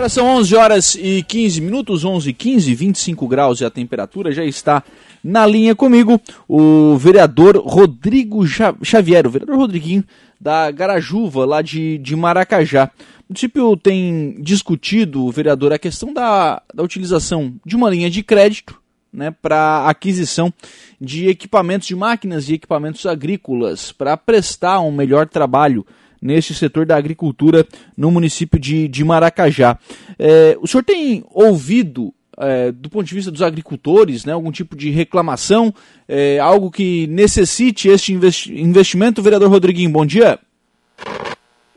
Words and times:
Agora 0.00 0.08
são 0.08 0.26
11 0.38 0.56
horas 0.56 0.94
e 0.94 1.22
15 1.22 1.60
minutos, 1.60 2.06
11 2.06 2.30
e 2.30 2.32
15, 2.32 2.74
25 2.74 3.28
graus 3.28 3.60
e 3.60 3.66
a 3.66 3.70
temperatura 3.70 4.32
já 4.32 4.42
está 4.42 4.82
na 5.22 5.44
linha 5.46 5.74
comigo 5.74 6.18
o 6.48 6.96
vereador 6.96 7.58
Rodrigo 7.58 8.42
Xavier, 8.82 9.26
o 9.26 9.30
vereador 9.30 9.58
Rodriguinho 9.58 10.02
da 10.40 10.70
Garajuva, 10.70 11.44
lá 11.44 11.60
de, 11.60 11.98
de 11.98 12.16
Maracajá. 12.16 12.90
O 13.28 13.32
município 13.32 13.76
tem 13.76 14.40
discutido, 14.40 15.30
vereador, 15.30 15.70
a 15.70 15.78
questão 15.78 16.14
da, 16.14 16.62
da 16.74 16.82
utilização 16.82 17.52
de 17.62 17.76
uma 17.76 17.90
linha 17.90 18.08
de 18.08 18.22
crédito 18.22 18.80
né, 19.12 19.30
para 19.30 19.86
aquisição 19.86 20.50
de 20.98 21.28
equipamentos 21.28 21.86
de 21.86 21.94
máquinas 21.94 22.48
e 22.48 22.54
equipamentos 22.54 23.04
agrícolas 23.04 23.92
para 23.92 24.16
prestar 24.16 24.80
um 24.80 24.92
melhor 24.92 25.28
trabalho 25.28 25.84
neste 26.20 26.54
setor 26.54 26.84
da 26.84 26.96
agricultura 26.96 27.66
no 27.96 28.10
município 28.10 28.58
de, 28.58 28.88
de 28.88 29.04
Maracajá. 29.04 29.78
É, 30.18 30.56
o 30.60 30.66
senhor 30.66 30.82
tem 30.82 31.24
ouvido, 31.30 32.12
é, 32.38 32.70
do 32.72 32.90
ponto 32.90 33.06
de 33.06 33.14
vista 33.14 33.30
dos 33.30 33.42
agricultores, 33.42 34.24
né, 34.24 34.32
algum 34.32 34.52
tipo 34.52 34.76
de 34.76 34.90
reclamação, 34.90 35.72
é, 36.08 36.38
algo 36.38 36.70
que 36.70 37.06
necessite 37.06 37.88
este 37.88 38.12
investimento? 38.12 39.22
Vereador 39.22 39.48
Rodriguinho, 39.48 39.90
bom 39.90 40.04
dia. 40.04 40.38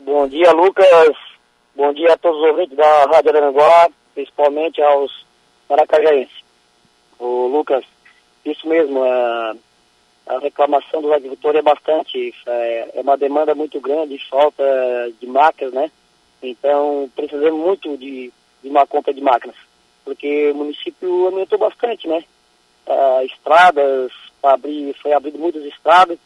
Bom 0.00 0.28
dia, 0.28 0.52
Lucas. 0.52 1.16
Bom 1.76 1.92
dia 1.92 2.12
a 2.12 2.16
todos 2.16 2.38
os 2.40 2.50
ouvintes 2.50 2.76
da 2.76 3.04
Rádio 3.06 3.36
Aranguá, 3.36 3.88
principalmente 4.14 4.80
aos 4.80 5.26
maracajaenses. 5.68 6.44
O 7.18 7.48
Lucas, 7.48 7.84
isso 8.44 8.68
mesmo, 8.68 9.02
a, 9.02 9.56
a 10.26 10.38
reclamação 10.38 11.02
dos 11.02 11.12
agricultores 11.12 11.58
é 11.58 11.62
bastante, 11.62 12.34
é, 12.46 12.90
é, 12.94 13.00
uma 13.00 13.16
demanda 13.16 13.54
muito 13.54 13.80
grande, 13.80 14.18
falta 14.28 14.64
de 15.20 15.26
máquinas, 15.26 15.72
né? 15.72 15.90
Então, 16.42 17.10
precisamos 17.14 17.60
muito 17.60 17.96
de, 17.96 18.32
de 18.62 18.68
uma 18.68 18.86
compra 18.86 19.12
de 19.12 19.20
máquinas, 19.20 19.56
porque 20.04 20.50
o 20.52 20.56
município 20.56 21.26
aumentou 21.26 21.58
bastante, 21.58 22.08
né? 22.08 22.24
Ah, 22.86 23.22
estradas, 23.24 24.12
abrir, 24.42 24.94
foi 24.94 25.12
abrido 25.12 25.38
muitas 25.38 25.64
estradas, 25.64 26.18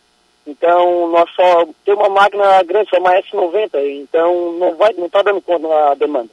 então 0.46 1.08
nós 1.08 1.30
só 1.34 1.68
temos 1.84 2.06
uma 2.06 2.20
máquina 2.20 2.62
grande, 2.62 2.88
é 2.94 2.98
uma 2.98 3.20
S90, 3.20 3.70
então 4.00 4.52
não 4.52 4.74
vai, 4.76 4.92
não 4.94 5.06
está 5.06 5.22
dando 5.22 5.42
conta 5.42 5.68
da 5.68 5.94
demanda. 5.94 6.30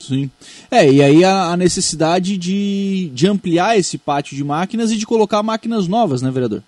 Sim. 0.00 0.30
É, 0.70 0.90
e 0.90 1.02
aí 1.02 1.22
a, 1.22 1.52
a, 1.52 1.56
necessidade 1.56 2.38
de, 2.38 3.10
de 3.10 3.28
ampliar 3.28 3.78
esse 3.78 3.98
pátio 3.98 4.34
de 4.34 4.42
máquinas 4.42 4.90
e 4.90 4.96
de 4.96 5.06
colocar 5.06 5.42
máquinas 5.42 5.86
novas, 5.86 6.22
né, 6.22 6.30
vereador? 6.30 6.62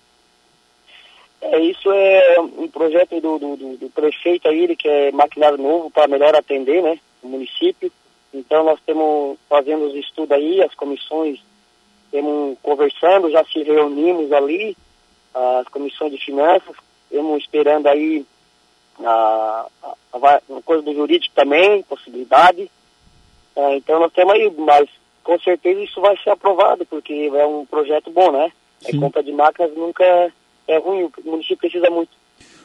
É, 1.41 1.59
isso 1.59 1.91
é 1.91 2.39
um 2.39 2.67
projeto 2.67 3.19
do, 3.19 3.39
do, 3.39 3.77
do, 3.77 3.89
prefeito 3.89 4.47
aí, 4.47 4.63
ele 4.63 4.75
quer 4.75 5.11
maquinário 5.11 5.57
novo 5.57 5.89
para 5.89 6.07
melhor 6.07 6.35
atender, 6.35 6.81
né, 6.83 6.99
o 7.23 7.27
município. 7.27 7.91
Então 8.31 8.63
nós 8.63 8.79
temos 8.85 9.37
fazendo 9.49 9.85
os 9.85 9.95
estudos 9.95 10.31
aí, 10.31 10.61
as 10.61 10.73
comissões 10.75 11.39
temos 12.11 12.57
conversando, 12.61 13.31
já 13.31 13.43
se 13.45 13.63
reunimos 13.63 14.31
ali, 14.31 14.77
as 15.33 15.67
comissões 15.69 16.11
de 16.11 16.23
finanças, 16.23 16.75
temos 17.09 17.41
esperando 17.41 17.87
aí 17.87 18.23
a, 19.03 19.65
a, 19.81 19.95
a, 20.13 20.61
coisa 20.63 20.83
do 20.83 20.93
jurídico 20.93 21.33
também, 21.33 21.81
possibilidade. 21.81 22.69
É, 23.55 23.77
então 23.77 23.99
nós 23.99 24.11
temos 24.13 24.33
aí, 24.33 24.51
mas 24.57 24.89
com 25.23 25.39
certeza 25.39 25.81
isso 25.81 26.01
vai 26.01 26.17
ser 26.17 26.31
aprovado, 26.31 26.85
porque 26.85 27.31
é 27.33 27.45
um 27.45 27.65
projeto 27.65 28.11
bom, 28.11 28.31
né? 28.31 28.51
A 28.85 28.95
é, 28.95 28.99
compra 28.99 29.23
de 29.23 29.31
máquinas 29.31 29.75
nunca 29.75 30.03
é, 30.03 30.31
é 30.67 30.77
ruim, 30.77 31.03
o 31.03 31.29
município 31.29 31.57
precisa 31.57 31.89
muito. 31.89 32.11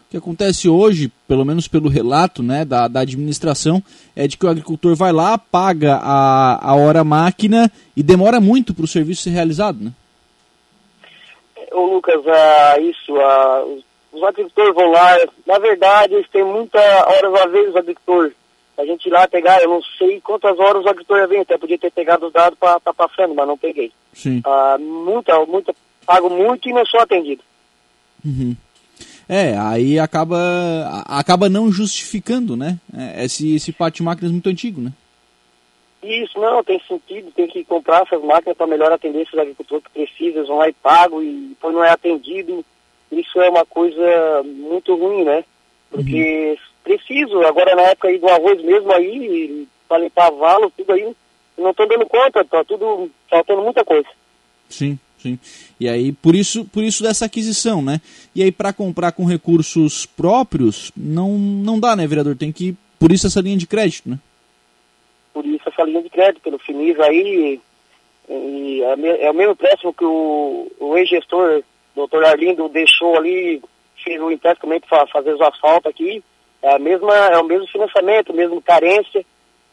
O 0.08 0.10
que 0.10 0.16
acontece 0.16 0.70
hoje, 0.70 1.12
pelo 1.28 1.44
menos 1.44 1.68
pelo 1.68 1.88
relato 1.88 2.42
né, 2.42 2.64
da, 2.64 2.88
da 2.88 3.00
administração, 3.00 3.82
é 4.16 4.26
de 4.26 4.38
que 4.38 4.46
o 4.46 4.48
agricultor 4.48 4.96
vai 4.96 5.12
lá, 5.12 5.36
paga 5.36 5.96
a, 5.96 6.70
a 6.70 6.74
hora 6.74 7.04
máquina 7.04 7.70
e 7.94 8.02
demora 8.02 8.40
muito 8.40 8.72
para 8.72 8.86
o 8.86 8.88
serviço 8.88 9.22
ser 9.22 9.30
realizado, 9.30 9.84
né? 9.84 9.92
Ô 11.72 11.94
Lucas, 11.94 12.22
uh, 12.24 12.80
isso, 12.80 13.12
os, 14.12 14.22
agricultores 14.22 14.74
vão 14.74 14.90
lá, 14.90 15.14
na 15.46 15.58
verdade 15.58 16.14
eles 16.14 16.28
têm 16.30 16.42
muita 16.42 16.80
horas 16.80 17.42
a 17.42 17.46
vez 17.46 17.68
os 17.68 17.76
agricultores 17.76 18.32
a 18.78 18.84
gente 18.84 19.06
ir 19.06 19.10
lá 19.10 19.26
pegar, 19.26 19.60
eu 19.60 19.68
não 19.68 19.82
sei 19.98 20.20
quantas 20.20 20.56
horas 20.58 20.84
o 20.84 20.88
agricultor 20.88 21.26
vem, 21.28 21.40
até 21.40 21.58
podia 21.58 21.78
ter 21.78 21.90
pegado 21.90 22.26
os 22.26 22.32
dados 22.32 22.56
para 22.58 22.76
estar 22.76 22.92
tá 22.92 23.08
passando, 23.08 23.34
mas 23.34 23.46
não 23.46 23.58
peguei. 23.58 23.90
Sim. 24.12 24.40
Ah, 24.44 24.76
muita, 24.78 25.44
muita, 25.46 25.74
pago 26.06 26.30
muito 26.30 26.68
e 26.68 26.72
não 26.72 26.86
sou 26.86 27.00
atendido. 27.00 27.42
Uhum. 28.24 28.56
É, 29.28 29.58
aí 29.58 29.98
acaba, 29.98 30.38
acaba 31.06 31.48
não 31.48 31.72
justificando, 31.72 32.56
né? 32.56 32.78
É, 32.96 33.24
esse, 33.24 33.56
esse 33.56 33.72
pátio 33.72 33.98
de 33.98 34.02
máquinas 34.04 34.30
muito 34.30 34.48
antigo, 34.48 34.80
né? 34.80 34.92
Isso, 36.00 36.38
não, 36.38 36.62
tem 36.62 36.80
sentido, 36.86 37.32
tem 37.32 37.48
que 37.48 37.64
comprar 37.64 38.02
essas 38.02 38.22
máquinas 38.22 38.56
para 38.56 38.66
melhor 38.68 38.92
atender 38.92 39.22
esses 39.22 39.36
agricultores 39.36 39.84
que 39.84 39.90
precisam, 39.90 40.36
eles 40.36 40.48
vão 40.48 40.58
lá 40.58 40.68
e 40.68 40.72
pagam 40.72 41.20
e 41.20 41.48
depois 41.48 41.74
não 41.74 41.82
é 41.82 41.90
atendido. 41.90 42.64
Isso 43.10 43.40
é 43.40 43.50
uma 43.50 43.66
coisa 43.66 44.42
muito 44.44 44.94
ruim, 44.94 45.24
né? 45.24 45.44
Porque 45.90 46.50
uhum 46.52 46.67
preciso, 46.96 47.40
agora 47.42 47.74
na 47.74 47.82
época 47.82 48.08
aí 48.08 48.18
do 48.18 48.28
arroz 48.28 48.62
mesmo 48.62 48.92
aí, 48.92 49.66
para 49.88 49.98
limpar 49.98 50.30
valo, 50.30 50.72
tudo 50.76 50.92
aí, 50.92 51.14
não 51.56 51.70
estou 51.70 51.86
dando 51.86 52.06
conta, 52.06 52.44
tá 52.44 52.64
tudo 52.64 53.10
faltando 53.28 53.62
muita 53.62 53.84
coisa. 53.84 54.08
Sim, 54.68 54.98
sim. 55.18 55.38
E 55.80 55.88
aí, 55.88 56.12
por 56.12 56.34
isso, 56.34 56.64
por 56.66 56.84
isso 56.84 57.02
dessa 57.02 57.24
aquisição, 57.24 57.82
né? 57.82 58.00
E 58.34 58.42
aí, 58.42 58.52
para 58.52 58.72
comprar 58.72 59.12
com 59.12 59.24
recursos 59.24 60.06
próprios, 60.06 60.92
não, 60.96 61.32
não 61.38 61.80
dá, 61.80 61.96
né, 61.96 62.06
vereador? 62.06 62.36
Tem 62.36 62.52
que. 62.52 62.76
Por 62.98 63.12
isso 63.12 63.26
essa 63.26 63.40
linha 63.40 63.56
de 63.56 63.66
crédito, 63.66 64.10
né? 64.10 64.18
Por 65.32 65.46
isso 65.46 65.68
essa 65.68 65.84
linha 65.84 66.02
de 66.02 66.10
crédito, 66.10 66.42
pelo 66.42 66.58
Finis 66.58 66.98
aí, 67.00 67.60
e 68.28 68.82
é, 68.82 69.30
o 69.30 69.34
mesmo 69.34 69.52
empréstimo 69.52 69.94
que 69.94 70.04
o, 70.04 70.70
o 70.78 70.96
ex-gestor, 70.96 71.62
doutor 71.96 72.24
Arlindo, 72.24 72.68
deixou 72.68 73.16
ali, 73.16 73.62
fez 74.04 74.20
o 74.20 74.30
empréstimo 74.30 74.78
para 74.80 75.06
fazer 75.06 75.32
os 75.32 75.40
asfaltos 75.40 75.90
aqui, 75.90 76.22
é, 76.62 76.74
a 76.74 76.78
mesma, 76.78 77.14
é 77.14 77.38
o 77.38 77.44
mesmo 77.44 77.66
financiamento, 77.68 78.34
mesmo 78.34 78.60
carência. 78.60 79.24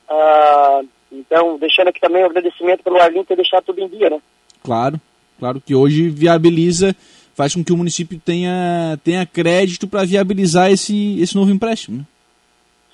Ah, 0.10 0.82
então, 1.12 1.58
deixando 1.58 1.88
aqui 1.88 2.00
também 2.00 2.24
o 2.24 2.28
agradecimento 2.28 2.84
pelo 2.84 3.02
Arlindo 3.02 3.26
ter 3.26 3.36
deixado 3.36 3.64
tudo 3.64 3.80
em 3.82 3.88
dia, 3.88 4.10
né? 4.10 4.22
Claro, 4.64 5.00
claro 5.40 5.62
que 5.62 5.74
hoje 5.74 6.10
viabiliza, 6.10 6.96
faz 7.34 7.56
com 7.56 7.64
que 7.64 7.74
o 7.74 7.78
município 7.78 8.20
tenha, 8.24 9.00
tenha 9.04 9.26
crédito 9.26 9.88
para 9.88 10.06
viabilizar 10.06 10.72
esse, 10.72 11.20
esse 11.20 11.36
novo 11.36 11.52
empréstimo, 11.52 12.00
né? 12.00 12.06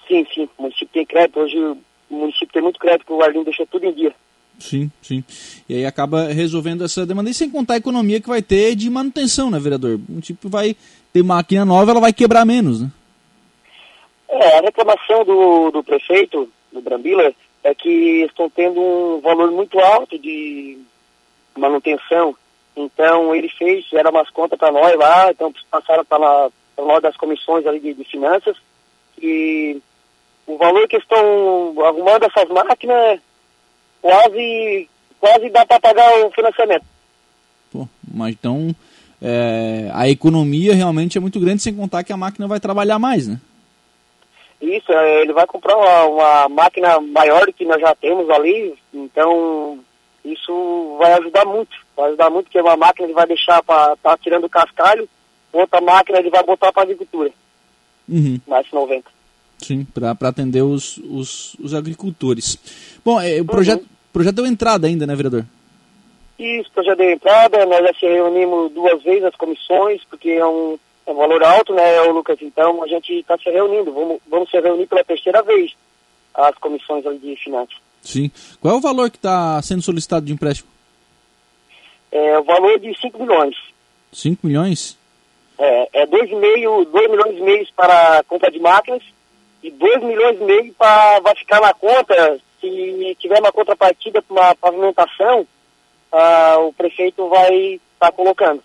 Sim, 0.07 0.25
sim, 0.33 0.49
o 0.57 0.63
município 0.63 0.89
tem 0.93 1.05
crédito, 1.05 1.39
hoje 1.39 1.57
o 1.57 1.77
município 2.09 2.49
tem 2.51 2.61
muito 2.61 2.79
crédito 2.79 3.05
porque 3.05 3.13
o 3.13 3.23
Arlindo 3.23 3.45
deixou 3.45 3.65
tudo 3.65 3.85
em 3.85 3.93
dia. 3.93 4.13
Sim, 4.59 4.91
sim. 5.01 5.23
E 5.67 5.75
aí 5.75 5.85
acaba 5.85 6.27
resolvendo 6.27 6.83
essa 6.83 7.05
demanda. 7.05 7.29
E 7.29 7.33
sem 7.33 7.49
contar 7.49 7.75
a 7.75 7.77
economia 7.77 8.21
que 8.21 8.29
vai 8.29 8.41
ter 8.41 8.75
de 8.75 8.89
manutenção, 8.89 9.49
né, 9.49 9.57
vereador? 9.57 9.95
O 9.95 10.11
município 10.11 10.49
vai 10.49 10.75
ter 11.11 11.23
máquina 11.23 11.65
nova, 11.65 11.91
ela 11.91 11.99
vai 11.99 12.13
quebrar 12.13 12.45
menos, 12.45 12.81
né? 12.81 12.91
É, 14.31 14.57
a 14.57 14.61
reclamação 14.61 15.25
do, 15.25 15.71
do 15.71 15.83
prefeito, 15.83 16.49
do 16.71 16.81
Brambila, 16.81 17.33
é 17.63 17.75
que 17.75 18.23
estão 18.23 18.49
tendo 18.49 18.79
um 18.79 19.19
valor 19.19 19.51
muito 19.51 19.77
alto 19.77 20.17
de 20.17 20.79
manutenção. 21.57 22.33
Então 22.75 23.35
ele 23.35 23.49
fez, 23.49 23.85
era 23.91 24.09
umas 24.09 24.29
contas 24.29 24.57
para 24.57 24.71
nós 24.71 24.97
lá, 24.97 25.29
então 25.29 25.53
passaram 25.69 26.05
para 26.05 26.49
nós 26.77 27.01
das 27.01 27.17
comissões 27.17 27.65
ali 27.67 27.81
de, 27.81 27.93
de, 27.93 28.03
finanças 28.05 28.55
e 29.21 29.81
o 30.47 30.57
valor 30.57 30.87
que 30.87 30.95
estão 30.95 31.75
arrumando 31.85 32.23
essas 32.23 32.49
máquinas 32.49 33.19
quase 34.01 34.89
quase 35.19 35.49
dá 35.49 35.65
para 35.65 35.79
pagar 35.79 36.25
o 36.25 36.31
financiamento. 36.31 36.85
Pô, 37.69 37.85
mas 38.11 38.31
então 38.31 38.73
é, 39.21 39.91
a 39.93 40.09
economia 40.09 40.73
realmente 40.73 41.17
é 41.17 41.21
muito 41.21 41.39
grande 41.39 41.61
sem 41.61 41.75
contar 41.75 42.03
que 42.05 42.13
a 42.13 42.17
máquina 42.17 42.47
vai 42.47 42.61
trabalhar 42.61 42.97
mais, 42.97 43.27
né? 43.27 43.39
Isso, 44.61 44.91
é, 44.91 45.21
ele 45.21 45.33
vai 45.33 45.47
comprar 45.47 45.75
uma, 45.75 46.05
uma, 46.05 46.49
máquina 46.49 47.01
maior 47.01 47.47
do 47.47 47.53
que 47.53 47.65
nós 47.65 47.81
já 47.81 47.95
temos 47.95 48.29
ali, 48.29 48.75
então 48.93 49.79
isso 50.23 50.97
vai 50.99 51.13
ajudar 51.13 51.45
muito. 51.45 51.75
Vai 51.97 52.09
ajudar 52.09 52.29
muito, 52.29 52.45
porque 52.45 52.61
uma 52.61 52.77
máquina 52.77 53.07
ele 53.07 53.15
vai 53.15 53.25
deixar 53.25 53.63
para 53.63 53.93
estar 53.93 54.11
tá 54.11 54.17
tirando 54.17 54.43
o 54.43 54.49
cascalho, 54.49 55.09
outra 55.51 55.81
máquina 55.81 56.19
ele 56.19 56.29
vai 56.29 56.43
botar 56.43 56.71
para 56.71 56.83
agricultura. 56.83 57.31
Uhum. 58.07 58.39
Mais 58.47 58.69
90. 58.71 59.09
Sim, 59.57 59.85
para 59.85 60.11
atender 60.29 60.61
os, 60.61 60.97
os, 60.97 61.55
os, 61.55 61.73
agricultores. 61.73 62.57
Bom, 63.03 63.19
é, 63.19 63.37
o 63.37 63.39
uhum. 63.39 63.45
projeto, 63.45 63.85
projeto 64.13 64.35
deu 64.35 64.45
entrada 64.45 64.85
ainda, 64.85 65.07
né, 65.07 65.15
vereador? 65.15 65.45
Isso, 66.37 66.69
o 66.69 66.73
projeto 66.73 66.97
deu 66.97 67.11
entrada, 67.11 67.65
nós 67.65 67.83
já 67.83 67.93
se 67.93 68.05
reunimos 68.05 68.71
duas 68.73 69.01
vezes 69.01 69.23
as 69.23 69.35
comissões, 69.35 70.03
porque 70.05 70.29
é 70.29 70.45
um 70.45 70.77
é 71.05 71.11
um 71.11 71.15
valor 71.15 71.43
alto, 71.43 71.73
né, 71.73 72.01
Lucas? 72.03 72.37
Então 72.41 72.83
a 72.83 72.87
gente 72.87 73.13
está 73.13 73.37
se 73.37 73.49
reunindo, 73.49 73.91
vamos, 73.91 74.19
vamos 74.27 74.49
se 74.49 74.59
reunir 74.59 74.87
pela 74.87 75.03
terceira 75.03 75.41
vez 75.41 75.73
as 76.33 76.55
comissões 76.55 77.03
de 77.21 77.35
finanças. 77.35 77.75
Sim. 78.01 78.31
Qual 78.59 78.75
é 78.75 78.77
o 78.77 78.81
valor 78.81 79.09
que 79.09 79.17
está 79.17 79.61
sendo 79.61 79.81
solicitado 79.81 80.25
de 80.25 80.33
empréstimo? 80.33 80.69
É 82.11 82.37
o 82.39 82.43
valor 82.43 82.79
de 82.79 82.97
5 82.99 83.19
milhões. 83.19 83.55
5 84.11 84.45
milhões? 84.45 84.97
É, 85.57 86.01
é 86.01 86.07
2,5 86.07 86.85
2 86.85 87.11
milhões 87.11 87.37
e 87.37 87.41
meio 87.41 87.67
para 87.75 88.23
compra 88.23 88.49
de 88.51 88.59
máquinas 88.59 89.03
e 89.61 89.69
2 89.69 90.03
milhões 90.03 90.39
e 90.39 90.43
meio 90.43 90.73
pra, 90.73 91.19
vai 91.19 91.35
ficar 91.35 91.61
na 91.61 91.73
conta, 91.73 92.39
se 92.59 93.17
tiver 93.19 93.39
uma 93.39 93.51
contrapartida 93.51 94.21
para 94.21 94.33
uma 94.33 94.55
pavimentação, 94.55 95.47
ah, 96.11 96.57
o 96.59 96.73
prefeito 96.73 97.29
vai 97.29 97.53
estar 97.73 97.81
tá 97.99 98.11
colocando. 98.11 98.63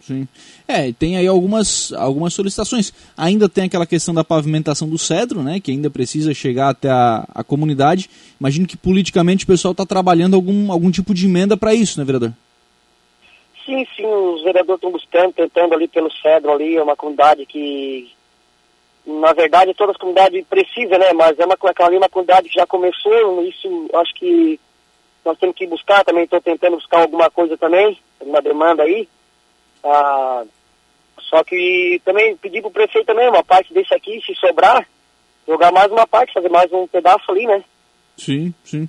Sim. 0.00 0.26
É, 0.66 0.92
tem 0.92 1.16
aí 1.16 1.26
algumas, 1.26 1.92
algumas 1.92 2.32
solicitações. 2.32 2.92
Ainda 3.16 3.48
tem 3.48 3.64
aquela 3.64 3.86
questão 3.86 4.14
da 4.14 4.24
pavimentação 4.24 4.88
do 4.88 4.96
cedro, 4.96 5.42
né? 5.42 5.60
Que 5.60 5.72
ainda 5.72 5.90
precisa 5.90 6.32
chegar 6.32 6.70
até 6.70 6.88
a, 6.88 7.26
a 7.34 7.44
comunidade. 7.44 8.08
Imagino 8.40 8.66
que 8.66 8.76
politicamente 8.76 9.44
o 9.44 9.46
pessoal 9.48 9.72
está 9.72 9.84
trabalhando 9.84 10.34
algum, 10.34 10.70
algum 10.70 10.90
tipo 10.90 11.12
de 11.12 11.26
emenda 11.26 11.56
para 11.56 11.74
isso, 11.74 11.98
né, 11.98 12.04
vereador? 12.04 12.32
Sim, 13.66 13.86
sim, 13.94 14.06
os 14.06 14.42
vereadores 14.44 14.78
estão 14.78 14.90
buscando, 14.90 15.32
tentando 15.34 15.74
ali 15.74 15.86
pelo 15.88 16.10
cedro 16.10 16.52
ali, 16.52 16.76
é 16.76 16.82
uma 16.82 16.96
comunidade 16.96 17.44
que, 17.44 18.10
na 19.06 19.34
verdade, 19.34 19.74
todas 19.74 19.94
as 19.94 20.00
comunidades 20.00 20.42
precisam, 20.48 20.98
né? 20.98 21.12
Mas 21.12 21.38
é 21.38 21.44
uma, 21.44 21.54
aquela 21.54 21.90
ali 21.90 21.98
uma 21.98 22.08
comunidade 22.08 22.48
que 22.48 22.54
já 22.54 22.66
começou, 22.66 23.44
isso 23.44 23.90
acho 23.96 24.14
que 24.14 24.58
nós 25.22 25.36
temos 25.38 25.54
que 25.54 25.66
buscar 25.66 26.02
também, 26.02 26.24
estou 26.24 26.40
tentando 26.40 26.76
buscar 26.76 27.02
alguma 27.02 27.28
coisa 27.28 27.58
também, 27.58 27.98
alguma 28.18 28.40
demanda 28.40 28.84
aí. 28.84 29.06
Ah, 29.84 30.44
só 31.20 31.44
que 31.44 32.00
também 32.04 32.36
pedi 32.36 32.60
para 32.60 32.68
o 32.68 32.72
prefeito 32.72 33.06
também, 33.06 33.28
uma 33.28 33.44
parte 33.44 33.72
desse 33.72 33.94
aqui, 33.94 34.20
se 34.24 34.34
sobrar, 34.34 34.86
jogar 35.46 35.72
mais 35.72 35.90
uma 35.90 36.06
parte, 36.06 36.32
fazer 36.32 36.48
mais 36.48 36.72
um 36.72 36.86
pedaço 36.86 37.30
ali, 37.30 37.46
né? 37.46 37.62
Sim, 38.16 38.52
sim. 38.64 38.88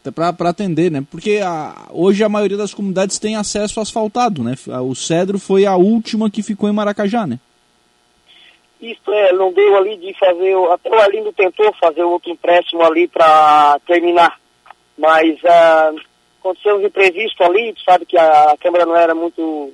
Até 0.00 0.10
para 0.10 0.50
atender, 0.50 0.90
né? 0.90 1.02
Porque 1.10 1.40
a, 1.42 1.88
hoje 1.90 2.22
a 2.22 2.28
maioria 2.28 2.56
das 2.56 2.74
comunidades 2.74 3.18
tem 3.18 3.36
acesso 3.36 3.80
asfaltado, 3.80 4.42
né? 4.42 4.54
O 4.82 4.94
Cedro 4.94 5.38
foi 5.38 5.64
a 5.64 5.76
última 5.76 6.30
que 6.30 6.42
ficou 6.42 6.68
em 6.68 6.72
Maracajá, 6.72 7.26
né? 7.26 7.38
Isso 8.80 9.10
é, 9.10 9.32
não 9.32 9.50
deu 9.50 9.76
ali 9.78 9.96
de 9.96 10.12
fazer, 10.18 10.54
até 10.72 10.90
o 10.90 11.00
Arlindo 11.00 11.32
tentou 11.32 11.72
fazer 11.80 12.02
outro 12.02 12.30
empréstimo 12.30 12.82
ali 12.82 13.08
para 13.08 13.78
terminar, 13.86 14.38
mas 14.98 15.38
uh, 15.42 15.98
aconteceu 16.38 16.76
um 16.76 16.84
imprevisto 16.84 17.42
ali, 17.42 17.74
sabe 17.82 18.04
que 18.04 18.18
a 18.18 18.54
Câmara 18.60 18.84
não 18.84 18.94
era 18.94 19.14
muito 19.14 19.72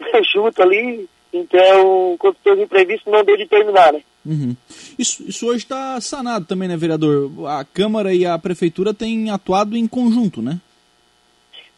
junto 0.32 0.62
ali, 0.62 1.08
então, 1.32 2.16
quando 2.18 2.36
teve 2.42 2.62
imprevisto, 2.62 3.10
não 3.10 3.24
deu 3.24 3.36
de 3.36 3.46
terminar, 3.46 3.92
né? 3.92 4.02
Uhum. 4.24 4.56
Isso, 4.98 5.22
isso 5.28 5.46
hoje 5.46 5.58
está 5.58 6.00
sanado 6.00 6.46
também, 6.46 6.68
né, 6.68 6.76
vereador? 6.76 7.30
A 7.46 7.64
Câmara 7.64 8.12
e 8.14 8.26
a 8.26 8.38
Prefeitura 8.38 8.92
têm 8.92 9.30
atuado 9.30 9.76
em 9.76 9.86
conjunto, 9.86 10.42
né? 10.42 10.58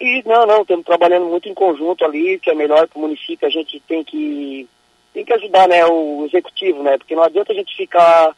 E, 0.01 0.23
não, 0.25 0.47
não, 0.47 0.63
estamos 0.63 0.85
trabalhando 0.85 1.27
muito 1.27 1.49
em 1.49 1.55
conjunto 1.55 2.05
ali, 2.05 2.39
que 2.39 2.51
é 2.51 2.55
melhor 2.55 2.87
para 2.87 2.99
o 2.99 3.03
município, 3.03 3.47
a 3.47 3.51
gente 3.51 3.81
tem 3.81 4.05
que, 4.05 4.69
tem 5.13 5.25
que 5.25 5.33
ajudar, 5.33 5.69
né, 5.69 5.85
o 5.87 6.25
executivo, 6.27 6.83
né? 6.83 6.97
Porque 6.97 7.17
não 7.17 7.25
adianta 7.25 7.53
a 7.53 7.57
gente 7.57 7.77
ficar 7.77 8.35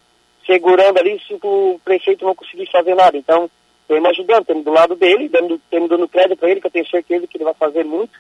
segurando 0.47 0.99
ali 0.99 1.21
se 1.27 1.39
o 1.41 1.81
prefeito 1.85 2.25
não 2.25 2.35
conseguir 2.35 2.67
fazer 2.71 2.95
nada. 2.95 3.17
Então, 3.17 3.51
estamos 3.83 4.11
ajudando, 4.11 4.41
estamos 4.41 4.65
do 4.65 4.73
lado 4.73 4.97
dele, 4.97 5.27
estamos 5.27 5.89
dando 5.89 6.09
crédito 6.09 6.39
para 6.39 6.51
ele, 6.51 6.61
que 6.61 6.67
eu 6.67 6.71
tenho 6.71 6.89
certeza 6.89 7.27
que 7.27 7.37
ele 7.37 7.45
vai 7.45 7.55
fazer 7.55 7.85
muito. 7.85 8.19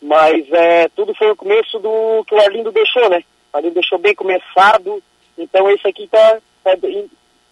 Mas 0.00 0.50
é, 0.52 0.88
tudo 0.88 1.14
foi 1.14 1.30
o 1.30 1.36
começo 1.36 1.78
do 1.78 2.24
que 2.24 2.34
o 2.34 2.40
Arlindo 2.40 2.70
deixou, 2.70 3.08
né? 3.10 3.22
O 3.52 3.56
Arlindo 3.56 3.74
deixou 3.74 3.98
bem 3.98 4.14
começado, 4.14 5.02
então 5.36 5.70
esse 5.70 5.86
aqui 5.86 6.04
está 6.04 6.38
tá 6.62 6.76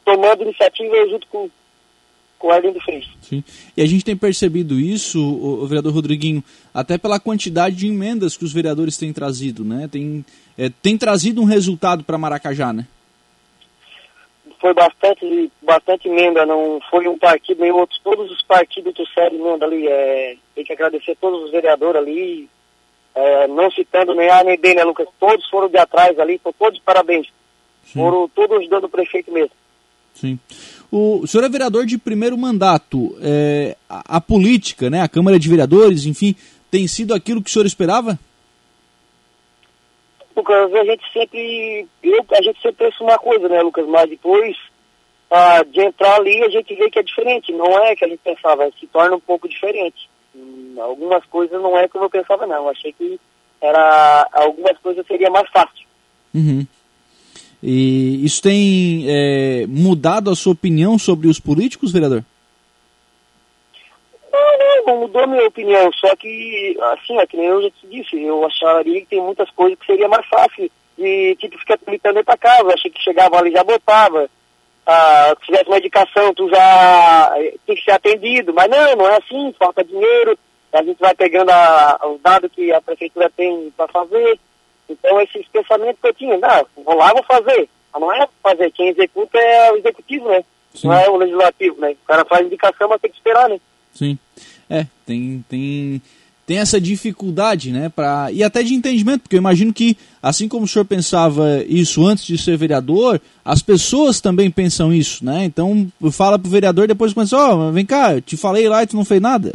tomando 0.04 0.42
iniciativa 0.44 0.94
junto 1.08 1.26
com, 1.26 1.50
com 2.38 2.48
o 2.48 2.50
Arlindo 2.50 2.80
fez. 2.80 3.06
Sim. 3.22 3.42
E 3.76 3.82
a 3.82 3.86
gente 3.86 4.04
tem 4.04 4.16
percebido 4.16 4.78
isso, 4.78 5.20
o, 5.20 5.66
vereador 5.66 5.92
Rodriguinho, 5.92 6.42
até 6.72 6.96
pela 6.96 7.18
quantidade 7.18 7.74
de 7.74 7.88
emendas 7.88 8.36
que 8.36 8.44
os 8.44 8.52
vereadores 8.52 8.96
têm 8.96 9.12
trazido, 9.12 9.64
né? 9.64 9.88
Tem, 9.90 10.24
é, 10.56 10.70
tem 10.70 10.96
trazido 10.96 11.42
um 11.42 11.44
resultado 11.44 12.04
para 12.04 12.16
Maracajá, 12.16 12.72
né? 12.72 12.86
Foi 14.60 14.74
bastante, 14.74 15.50
bastante 15.62 16.08
emenda, 16.08 16.46
não 16.46 16.80
foi 16.90 17.06
um 17.08 17.18
partido 17.18 17.60
nem 17.60 17.70
outro, 17.70 17.96
todos 18.02 18.30
os 18.30 18.42
partidos 18.42 18.94
trouxeram 18.94 19.36
emenda 19.36 19.66
ali, 19.66 19.86
é, 19.86 20.36
tem 20.54 20.64
que 20.64 20.72
agradecer 20.72 21.16
todos 21.20 21.44
os 21.44 21.50
vereadores 21.50 22.00
ali, 22.00 22.48
é, 23.14 23.48
não 23.48 23.70
citando 23.70 24.14
nem 24.14 24.28
A 24.30 24.42
nem 24.44 24.58
B, 24.58 24.74
né, 24.74 24.84
Lucas, 24.84 25.08
todos 25.18 25.48
foram 25.48 25.68
de 25.68 25.78
atrás 25.78 26.18
ali, 26.18 26.38
foram 26.38 26.54
todos 26.58 26.80
parabéns, 26.80 27.28
Sim. 27.84 28.00
foram 28.00 28.28
todos 28.28 28.58
ajudando 28.58 28.84
o 28.84 28.88
prefeito 28.88 29.32
mesmo. 29.32 29.52
Sim. 30.14 30.38
O, 30.90 31.20
o 31.22 31.26
senhor 31.26 31.44
é 31.44 31.48
vereador 31.48 31.84
de 31.84 31.98
primeiro 31.98 32.38
mandato, 32.38 33.16
é, 33.20 33.76
a, 33.88 34.16
a 34.16 34.20
política, 34.20 34.88
né, 34.88 35.02
a 35.02 35.08
Câmara 35.08 35.38
de 35.38 35.48
Vereadores, 35.48 36.06
enfim, 36.06 36.34
tem 36.70 36.86
sido 36.86 37.14
aquilo 37.14 37.42
que 37.42 37.50
o 37.50 37.52
senhor 37.52 37.66
esperava? 37.66 38.18
Lucas, 40.36 40.74
a 40.74 40.84
gente 40.84 41.02
sempre, 41.12 41.86
eu, 42.02 42.24
a 42.30 42.42
gente 42.42 42.60
sempre 42.60 42.86
pensa 42.86 43.02
uma 43.02 43.18
coisa, 43.18 43.48
né, 43.48 43.62
Lucas, 43.62 43.86
mas 43.86 44.10
depois 44.10 44.56
ah, 45.30 45.64
de 45.64 45.80
entrar 45.80 46.16
ali 46.16 46.44
a 46.44 46.50
gente 46.50 46.74
vê 46.74 46.90
que 46.90 46.98
é 46.98 47.02
diferente, 47.02 47.52
não 47.52 47.78
é 47.78 47.96
que 47.96 48.04
a 48.04 48.08
gente 48.08 48.20
pensava, 48.22 48.70
se 48.78 48.86
torna 48.86 49.16
um 49.16 49.20
pouco 49.20 49.48
diferente. 49.48 50.08
Hum, 50.34 50.74
algumas 50.78 51.24
coisas 51.24 51.60
não 51.60 51.76
é 51.78 51.88
como 51.88 52.04
eu 52.04 52.10
pensava, 52.10 52.46
não. 52.46 52.68
Achei 52.68 52.92
que 52.92 53.18
era 53.60 54.28
algumas 54.32 54.78
coisas 54.78 55.06
seria 55.06 55.30
mais 55.30 55.48
fácil. 55.50 55.86
Uhum. 56.34 56.66
E 57.62 58.24
isso 58.24 58.42
tem 58.42 59.06
é, 59.08 59.66
mudado 59.66 60.30
a 60.30 60.36
sua 60.36 60.52
opinião 60.52 60.98
sobre 60.98 61.28
os 61.28 61.40
políticos, 61.40 61.90
vereador? 61.90 62.22
Mudou 64.94 65.26
minha 65.26 65.46
opinião, 65.46 65.90
só 65.92 66.14
que, 66.16 66.78
assim, 66.92 67.18
é 67.18 67.26
que 67.26 67.36
nem 67.36 67.46
eu 67.46 67.62
já 67.62 67.70
te 67.70 67.86
disse, 67.86 68.22
eu 68.22 68.44
acharia 68.44 69.00
que 69.00 69.06
tem 69.06 69.20
muitas 69.20 69.50
coisas 69.50 69.78
que 69.78 69.86
seria 69.86 70.08
mais 70.08 70.26
fácil 70.26 70.70
de, 70.96 71.36
tipo, 71.36 71.58
ficar 71.58 71.78
tramitando 71.78 72.18
aí 72.18 72.24
pra 72.24 72.36
casa, 72.36 72.62
eu 72.62 72.72
achei 72.72 72.90
que 72.90 73.02
chegava 73.02 73.38
ali 73.38 73.50
já 73.50 73.64
botava, 73.64 74.28
ah, 74.86 75.34
se 75.40 75.46
tivesse 75.46 75.66
uma 75.66 75.78
indicação, 75.78 76.32
tu 76.34 76.48
já 76.48 77.34
eh, 77.38 77.54
tem 77.66 77.74
que 77.74 77.82
ser 77.82 77.90
atendido, 77.90 78.54
mas 78.54 78.70
não, 78.70 78.96
não 78.96 79.08
é 79.08 79.16
assim, 79.16 79.54
falta 79.58 79.82
dinheiro, 79.82 80.38
a 80.72 80.82
gente 80.82 80.98
vai 81.00 81.14
pegando 81.14 81.50
a, 81.50 81.98
os 82.04 82.20
dados 82.20 82.50
que 82.52 82.72
a 82.72 82.80
prefeitura 82.80 83.30
tem 83.36 83.72
para 83.76 83.88
fazer, 83.88 84.38
então 84.88 85.20
esses 85.20 85.46
pensamentos 85.48 86.00
que 86.00 86.08
eu 86.08 86.14
tinha, 86.14 86.38
não, 86.38 86.84
vou 86.84 86.94
lá, 86.94 87.12
vou 87.12 87.24
fazer, 87.24 87.68
mas 87.92 88.00
não 88.00 88.12
é 88.12 88.28
fazer, 88.42 88.70
quem 88.72 88.88
executa 88.88 89.38
é 89.38 89.72
o 89.72 89.76
executivo, 89.76 90.28
né? 90.28 90.44
Sim. 90.74 90.88
Não 90.88 90.94
é 90.94 91.08
o 91.08 91.16
legislativo, 91.16 91.80
né? 91.80 91.92
O 91.92 92.06
cara 92.06 92.24
faz 92.24 92.46
indicação, 92.46 92.88
mas 92.88 93.00
tem 93.00 93.10
que 93.10 93.16
esperar, 93.16 93.48
né? 93.48 93.58
Sim. 93.92 94.18
É, 94.68 94.86
tem, 95.04 95.44
tem, 95.48 96.02
tem 96.46 96.58
essa 96.58 96.80
dificuldade, 96.80 97.72
né? 97.72 97.88
Pra, 97.88 98.28
e 98.32 98.42
até 98.44 98.62
de 98.62 98.74
entendimento, 98.74 99.22
porque 99.22 99.36
eu 99.36 99.40
imagino 99.40 99.72
que, 99.72 99.96
assim 100.22 100.48
como 100.48 100.64
o 100.64 100.68
senhor 100.68 100.84
pensava 100.84 101.64
isso 101.66 102.06
antes 102.06 102.24
de 102.24 102.38
ser 102.38 102.56
vereador, 102.56 103.20
as 103.44 103.62
pessoas 103.62 104.20
também 104.20 104.50
pensam 104.50 104.92
isso, 104.92 105.24
né? 105.24 105.44
Então 105.44 105.86
fala 106.12 106.38
pro 106.38 106.50
vereador 106.50 106.86
depois 106.86 107.12
começa, 107.12 107.36
ó, 107.36 107.68
oh, 107.68 107.72
vem 107.72 107.84
cá, 107.84 108.14
eu 108.14 108.20
te 108.20 108.36
falei 108.36 108.68
lá 108.68 108.82
e 108.82 108.86
tu 108.86 108.96
não 108.96 109.04
fez 109.04 109.20
nada. 109.20 109.54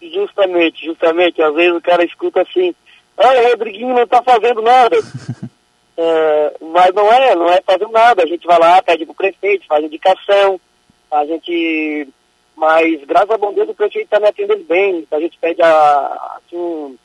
Justamente, 0.00 0.84
justamente. 0.84 1.42
Às 1.42 1.54
vezes 1.54 1.76
o 1.76 1.80
cara 1.80 2.04
escuta 2.04 2.42
assim, 2.42 2.74
ah, 3.16 3.32
o 3.32 3.50
Rodriguinho 3.50 3.94
não 3.94 4.06
tá 4.06 4.22
fazendo 4.22 4.62
nada. 4.62 4.96
é, 5.98 6.56
mas 6.72 6.94
não 6.94 7.12
é, 7.12 7.34
não 7.34 7.50
é 7.50 7.60
fazendo 7.62 7.90
nada. 7.90 8.22
A 8.22 8.26
gente 8.26 8.46
vai 8.46 8.58
lá, 8.58 8.80
pede 8.80 9.04
pro 9.04 9.14
prefeito, 9.14 9.66
faz 9.66 9.84
indicação, 9.84 10.60
a 11.10 11.24
gente 11.26 12.08
mas 12.58 13.04
graças 13.04 13.30
a 13.30 13.38
bom 13.38 13.52
Deus 13.52 13.68
o 13.68 13.74
prefeito 13.74 14.06
está 14.06 14.18
me 14.18 14.26
atendendo 14.26 14.64
bem. 14.64 15.06
A 15.12 15.20
gente 15.20 15.38
pede 15.38 15.62
a 15.62 16.36
assim, 16.36 16.98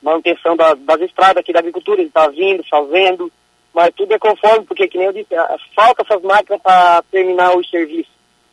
manutenção 0.00 0.56
da, 0.56 0.74
das 0.74 1.00
estradas 1.00 1.38
aqui 1.38 1.52
da 1.52 1.58
agricultura, 1.58 2.00
ele 2.00 2.08
está 2.08 2.28
vindo, 2.28 2.62
fazendo, 2.70 3.30
mas 3.74 3.92
tudo 3.96 4.14
é 4.14 4.18
conforme, 4.18 4.64
porque 4.64 4.86
que 4.86 4.96
nem 4.96 5.08
eu 5.08 5.12
disse, 5.12 5.34
falta 5.74 6.02
essas 6.02 6.22
máquinas 6.22 6.62
para 6.62 7.02
terminar 7.10 7.56
o 7.56 7.64
serviço. 7.64 8.10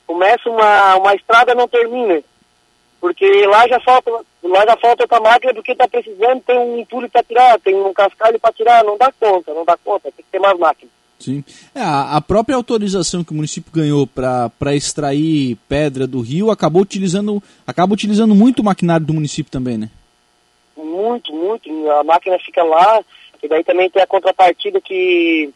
Começa 0.08 0.50
uma, 0.50 0.96
uma 0.96 1.13
estrada 1.13 1.54
não 1.54 1.68
termina. 1.68 2.24
Porque 3.00 3.46
lá 3.46 3.68
já 3.68 3.80
falta, 3.80 4.10
lá 4.42 4.66
já 4.66 4.78
falta 4.78 5.04
outra 5.04 5.20
máquina 5.20 5.54
porque 5.54 5.74
está 5.74 5.88
precisando, 5.88 6.42
tem 6.42 6.58
um 6.58 6.80
entulho 6.80 7.10
para 7.12 7.22
tirar, 7.22 7.60
tem 7.60 7.75
um 7.75 7.94
cascalho 7.94 8.40
para 8.40 8.54
tirar, 8.54 8.84
não 8.84 8.98
dá 8.98 9.13
conta, 9.20 9.54
não 9.54 9.63
dá 9.63 9.78
conta, 9.78 10.12
tem 10.12 10.25
que 10.25 10.32
ter 10.32 10.40
mais 10.40 10.58
máquinas. 10.58 10.92
Sim. 11.24 11.42
É, 11.74 11.82
a, 11.82 12.20
própria 12.20 12.58
autorização 12.58 13.24
que 13.24 13.32
o 13.32 13.36
município 13.36 13.72
ganhou 13.72 14.06
para 14.06 14.75
extrair 14.75 15.58
pedra 15.70 16.06
do 16.06 16.20
rio 16.20 16.51
acabou 16.51 16.82
utilizando, 16.82 17.42
acaba 17.65 17.94
utilizando 17.94 18.36
muito 18.36 18.60
o 18.60 18.65
maquinário 18.65 19.06
do 19.06 19.13
município 19.13 19.50
também, 19.50 19.77
né? 19.77 19.89
Muito, 20.75 21.34
muito. 21.34 21.70
A 21.92 22.03
máquina 22.03 22.38
fica 22.39 22.62
lá, 22.62 23.01
e 23.42 23.48
daí 23.48 23.63
também 23.63 23.89
tem 23.89 24.01
a 24.01 24.08
contrapartida 24.08 24.82
que, 24.82 25.50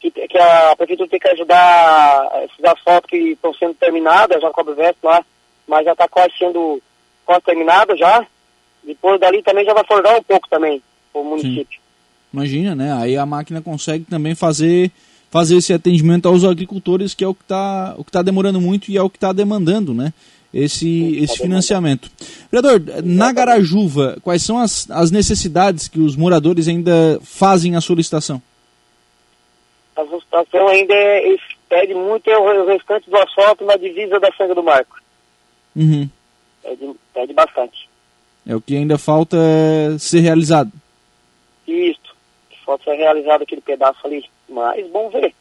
que, 0.00 0.10
que 0.10 0.38
a 0.38 0.74
prefeitura 0.76 1.08
tem 1.08 1.20
que 1.20 1.28
ajudar 1.28 2.28
esses 2.44 2.64
asfaltos 2.64 3.08
que 3.08 3.16
estão 3.16 3.54
sendo 3.54 3.74
terminados, 3.74 4.42
já 4.42 4.50
cobre 4.50 4.74
Veste 4.74 4.98
lá, 5.04 5.24
mas 5.68 5.84
já 5.84 5.92
está 5.92 6.08
quase 6.08 6.32
sendo 6.36 6.82
quase 7.24 7.44
terminado 7.44 7.96
já. 7.96 8.26
Depois 8.82 9.20
dali 9.20 9.40
também 9.40 9.64
já 9.64 9.72
vai 9.72 9.84
folgar 9.84 10.18
um 10.18 10.22
pouco 10.24 10.48
também 10.48 10.82
o 11.14 11.22
município. 11.22 11.78
Sim. 11.78 11.82
Imagina, 12.32 12.74
né? 12.74 12.92
Aí 12.94 13.16
a 13.16 13.26
máquina 13.26 13.60
consegue 13.60 14.04
também 14.04 14.34
fazer 14.34 14.90
fazer 15.32 15.56
esse 15.56 15.72
atendimento 15.72 16.28
aos 16.28 16.44
agricultores, 16.44 17.14
que 17.14 17.24
é 17.24 17.26
o 17.26 17.34
que 17.34 17.42
está 17.42 17.94
o 17.96 18.04
que 18.04 18.12
tá 18.12 18.20
demorando 18.20 18.60
muito 18.60 18.90
e 18.90 18.98
é 18.98 19.02
o 19.02 19.08
que 19.08 19.16
está 19.16 19.32
demandando, 19.32 19.94
né? 19.94 20.12
Esse, 20.52 21.16
esse 21.16 21.38
financiamento. 21.38 22.10
Vereador, 22.52 23.02
na 23.02 23.32
Garajuva, 23.32 24.18
quais 24.22 24.42
são 24.42 24.58
as, 24.58 24.90
as 24.90 25.10
necessidades 25.10 25.88
que 25.88 25.98
os 25.98 26.14
moradores 26.14 26.68
ainda 26.68 27.18
fazem 27.22 27.74
a 27.74 27.80
solicitação? 27.80 28.42
As, 29.96 30.06
situação 30.10 30.68
ainda 30.68 30.92
é, 30.94 31.36
pede 31.70 31.94
muito 31.94 32.28
é 32.28 32.36
o 32.36 32.66
restante 32.66 33.08
do 33.08 33.16
asfalto 33.16 33.64
na 33.64 33.76
divisa 33.76 34.20
da 34.20 34.30
Sanga 34.32 34.54
do 34.54 34.62
Marco. 34.62 35.00
Uhum. 35.74 36.06
Pede, 36.62 36.90
pede 37.14 37.32
bastante. 37.32 37.88
É 38.46 38.54
o 38.54 38.60
que 38.60 38.76
ainda 38.76 38.98
falta 38.98 39.38
ser 39.98 40.20
realizado. 40.20 40.70
Isso. 41.66 42.14
Falta 42.66 42.84
ser 42.84 42.96
realizado 42.96 43.42
aquele 43.42 43.62
pedaço 43.62 44.06
ali. 44.06 44.24
Mas 44.48 44.88
vamos 44.90 45.12
ver. 45.12 45.34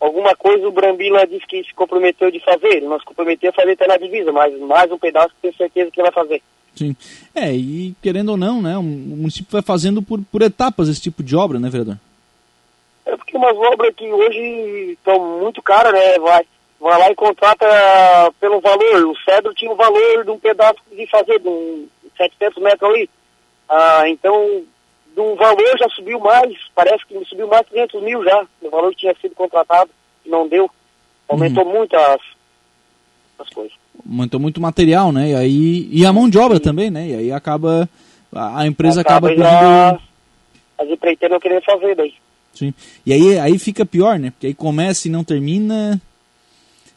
Alguma 0.00 0.34
coisa 0.36 0.68
o 0.68 0.72
Brambila 0.72 1.26
disse 1.26 1.46
que 1.46 1.64
se 1.64 1.74
comprometeu 1.74 2.30
de 2.30 2.40
fazer. 2.40 2.76
Ele 2.76 2.86
não 2.86 2.98
se 2.98 3.04
comprometeu 3.04 3.50
a 3.50 3.54
fazer 3.54 3.72
até 3.72 3.86
na 3.86 3.96
divisa, 3.96 4.32
mas 4.32 4.58
mais 4.60 4.90
um 4.90 4.98
pedaço 4.98 5.28
que 5.30 5.42
tenho 5.42 5.56
certeza 5.56 5.90
que 5.90 6.00
ele 6.00 6.10
vai 6.10 6.24
fazer. 6.24 6.42
Sim. 6.74 6.96
É, 7.34 7.52
e 7.52 7.94
querendo 8.02 8.30
ou 8.30 8.36
não, 8.36 8.60
né, 8.60 8.76
o 8.76 8.82
município 8.82 9.50
vai 9.50 9.62
fazendo 9.62 10.02
por, 10.02 10.20
por 10.30 10.42
etapas 10.42 10.88
esse 10.88 11.00
tipo 11.00 11.22
de 11.22 11.36
obra, 11.36 11.58
né, 11.58 11.70
vereador? 11.70 11.96
É 13.06 13.16
porque 13.16 13.36
umas 13.36 13.56
obras 13.56 13.94
que 13.94 14.10
hoje 14.10 14.92
estão 14.92 15.40
muito 15.40 15.62
caras, 15.62 15.92
né, 15.92 16.18
vai, 16.18 16.44
vai 16.80 16.98
lá 16.98 17.10
e 17.10 17.14
contrata 17.14 17.66
pelo 18.40 18.60
valor. 18.60 19.06
O 19.06 19.16
Cedro 19.18 19.54
tinha 19.54 19.70
o 19.70 19.76
valor 19.76 20.24
de 20.24 20.30
um 20.30 20.38
pedaço 20.38 20.80
de 20.90 21.06
fazer, 21.06 21.38
de 21.38 21.48
um 21.48 21.86
700 22.16 22.62
metros 22.62 22.90
ali. 22.90 23.08
Ah, 23.68 24.08
então, 24.08 24.64
do 25.14 25.36
valor 25.36 25.78
já 25.78 25.88
subiu 25.90 26.18
mais, 26.18 26.52
parece 26.74 27.06
que 27.06 27.24
subiu 27.24 27.46
mais 27.46 27.64
de 27.66 27.72
500 27.72 28.02
mil 28.02 28.24
já, 28.24 28.46
o 28.62 28.70
valor 28.70 28.90
que 28.90 29.00
tinha 29.00 29.14
sido 29.20 29.34
contratado, 29.34 29.90
não 30.26 30.48
deu. 30.48 30.68
Aumentou 31.28 31.64
uhum. 31.64 31.72
muito 31.72 31.96
as, 31.96 32.20
as 33.38 33.48
coisas. 33.50 33.72
Aumentou 34.06 34.40
muito 34.40 34.60
material, 34.60 35.12
né? 35.12 35.30
E, 35.30 35.34
aí, 35.34 35.88
e 35.90 36.04
a 36.04 36.12
mão 36.12 36.28
de 36.28 36.36
obra 36.36 36.56
Sim. 36.56 36.62
também, 36.62 36.90
né? 36.90 37.08
E 37.08 37.14
aí 37.14 37.32
acaba. 37.32 37.88
A, 38.34 38.66
empresa 38.66 39.00
acaba, 39.00 39.30
acaba 39.30 39.42
já, 39.42 39.98
As 40.76 40.88
empreiteiras 40.88 41.34
não 41.34 41.40
querendo 41.40 41.62
fazer 41.62 41.94
daí. 41.94 42.14
Sim. 42.52 42.74
E 43.06 43.12
aí, 43.12 43.38
aí 43.38 43.58
fica 43.58 43.86
pior, 43.86 44.18
né? 44.18 44.30
Porque 44.32 44.48
aí 44.48 44.54
começa 44.54 45.06
e 45.06 45.10
não 45.10 45.22
termina. 45.22 46.00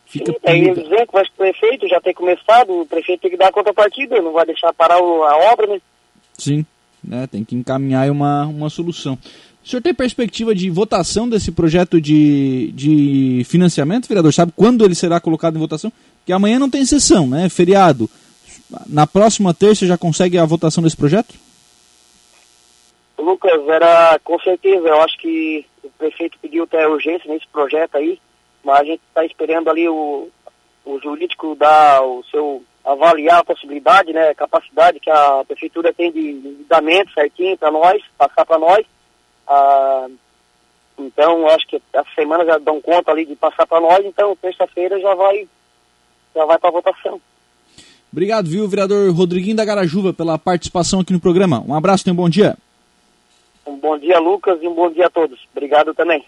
Fica 0.07 0.31
Sim, 0.31 0.39
aí 0.45 0.61
eles 0.61 0.87
vêm, 0.87 1.05
conversa 1.05 1.31
com 1.35 1.43
o 1.43 1.51
prefeito, 1.51 1.87
já 1.87 2.01
tem 2.01 2.13
começado, 2.13 2.81
o 2.81 2.85
prefeito 2.85 3.21
tem 3.21 3.31
que 3.31 3.37
dar 3.37 3.49
a 3.49 3.51
contrapartida, 3.51 4.21
não 4.21 4.31
vai 4.31 4.45
deixar 4.45 4.73
parar 4.73 4.99
o, 4.99 5.23
a 5.23 5.51
obra, 5.51 5.67
né? 5.67 5.81
Sim 6.33 6.65
né? 7.07 7.27
Tem 7.27 7.43
que 7.43 7.55
encaminhar 7.55 8.09
uma, 8.11 8.45
uma 8.45 8.69
solução. 8.69 9.17
O 9.63 9.67
senhor 9.67 9.81
tem 9.81 9.93
perspectiva 9.93 10.55
de 10.55 10.69
votação 10.69 11.27
desse 11.27 11.51
projeto 11.51 11.99
de, 11.99 12.71
de 12.73 13.43
financiamento, 13.45 14.07
vereador? 14.07 14.33
Sabe 14.33 14.53
quando 14.55 14.85
ele 14.85 14.95
será 14.95 15.19
colocado 15.19 15.55
em 15.55 15.59
votação? 15.59 15.91
Que 16.25 16.31
amanhã 16.31 16.59
não 16.59 16.69
tem 16.69 16.85
sessão, 16.85 17.27
né? 17.27 17.49
Feriado. 17.49 18.09
Na 18.87 19.07
próxima 19.07 19.53
terça 19.53 19.85
já 19.85 19.97
consegue 19.97 20.37
a 20.37 20.45
votação 20.45 20.83
desse 20.83 20.95
projeto? 20.95 21.35
Lucas, 23.17 23.67
era 23.67 24.19
com 24.23 24.39
certeza, 24.39 24.87
eu 24.87 25.01
acho 25.01 25.17
que 25.17 25.65
o 25.83 25.89
prefeito 25.97 26.37
pediu 26.41 26.63
até 26.63 26.87
urgência 26.87 27.31
nesse 27.31 27.47
projeto 27.47 27.95
aí, 27.95 28.19
mas 28.63 28.79
a 28.79 28.83
gente 28.83 29.01
está 29.09 29.25
esperando 29.25 29.69
ali 29.69 29.87
o, 29.89 30.29
o 30.85 30.99
jurídico 30.99 31.55
dar 31.55 32.01
o 32.03 32.23
seu 32.29 32.63
avaliar 32.87 33.39
a 33.39 33.43
possibilidade, 33.43 34.13
né, 34.13 34.29
a 34.29 34.35
capacidade 34.35 34.99
que 34.99 35.09
a 35.09 35.43
prefeitura 35.45 35.93
tem 35.93 36.11
de 36.11 36.31
endividamento 36.31 37.13
certinho 37.13 37.57
para 37.57 37.69
nós, 37.69 38.01
passar 38.17 38.45
para 38.45 38.57
nós. 38.57 38.85
Ah, 39.45 40.07
então, 40.97 41.47
acho 41.49 41.67
que 41.67 41.81
essa 41.93 42.09
semana 42.15 42.45
já 42.45 42.57
dão 42.57 42.81
conta 42.81 43.11
ali 43.11 43.25
de 43.25 43.35
passar 43.35 43.67
para 43.67 43.81
nós, 43.81 44.05
então 44.05 44.35
terça-feira 44.37 44.99
já 44.99 45.13
vai 45.13 45.47
já 46.33 46.45
vai 46.45 46.57
para 46.57 46.71
votação. 46.71 47.19
Obrigado, 48.11 48.49
viu, 48.49 48.67
vereador 48.67 49.13
Rodriguinho 49.13 49.55
da 49.55 49.65
Garajuva, 49.65 50.13
pela 50.13 50.37
participação 50.37 51.01
aqui 51.01 51.11
no 51.11 51.19
programa. 51.19 51.63
Um 51.67 51.73
abraço 51.73 52.07
e 52.07 52.11
um 52.11 52.15
bom 52.15 52.29
dia. 52.29 52.57
Um 53.65 53.75
bom 53.75 53.97
dia, 53.97 54.17
Lucas, 54.19 54.59
e 54.61 54.67
um 54.67 54.73
bom 54.73 54.89
dia 54.89 55.07
a 55.07 55.09
todos. 55.09 55.39
Obrigado 55.51 55.93
também. 55.93 56.23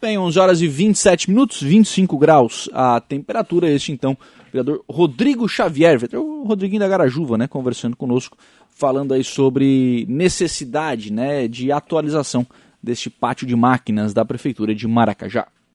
Bem, 0.00 0.16
11 0.16 0.38
horas 0.38 0.62
e 0.62 0.68
27 0.68 1.28
minutos, 1.28 1.60
25 1.60 2.16
graus 2.16 2.70
a 2.72 3.00
temperatura. 3.00 3.68
Este, 3.68 3.90
então, 3.90 4.16
vereador 4.52 4.84
Rodrigo 4.88 5.48
Xavier, 5.48 5.98
vereador 5.98 6.46
Rodriguinho 6.46 6.80
da 6.80 6.88
Garajuva, 6.88 7.36
né, 7.38 7.46
conversando 7.46 7.96
conosco, 7.96 8.36
falando 8.70 9.12
aí 9.12 9.24
sobre 9.24 10.06
necessidade, 10.08 11.12
né, 11.12 11.48
de 11.48 11.72
atualização 11.72 12.46
deste 12.82 13.10
pátio 13.10 13.46
de 13.46 13.56
máquinas 13.56 14.14
da 14.14 14.24
prefeitura 14.24 14.74
de 14.74 14.86
Maracajá. 14.86 15.48